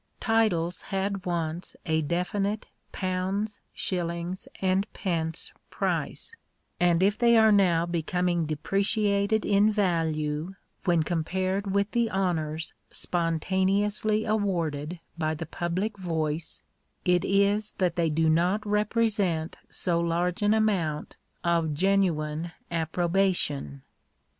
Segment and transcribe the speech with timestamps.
[0.19, 6.35] Titles had once a definite pounds, shillings and pence price;
[6.79, 12.73] and if they are now becoming depre ciated in value when compared with the honours
[12.89, 16.63] spontaneously awarded by the public voice,
[17.05, 23.83] it is that they do not represent so large an amount of genuine approbation.